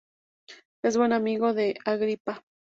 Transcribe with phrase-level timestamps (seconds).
[0.83, 2.43] Es buen amigo de Agripa.